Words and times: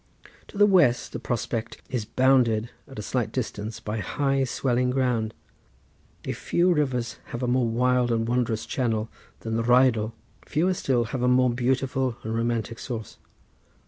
To 0.47 0.57
the 0.57 0.65
west 0.65 1.11
the 1.13 1.19
prospect 1.19 1.79
is 1.91 2.05
bounded, 2.05 2.71
at 2.87 2.97
a 2.97 3.03
slight 3.03 3.31
distance, 3.31 3.79
by 3.79 3.99
high, 3.99 4.45
swelling 4.45 4.89
ground. 4.89 5.31
If 6.23 6.39
few 6.39 6.73
rivers 6.73 7.19
have 7.25 7.43
a 7.43 7.47
more 7.47 7.67
wild 7.69 8.11
and 8.11 8.27
wondrous 8.27 8.65
channel 8.65 9.09
than 9.41 9.57
the 9.57 9.63
Rheidol, 9.63 10.13
fewer 10.43 10.73
still 10.73 11.03
have 11.13 11.21
a 11.21 11.27
more 11.27 11.51
beautiful 11.51 12.17
and 12.23 12.33
romantic 12.35 12.79
source. 12.79 13.17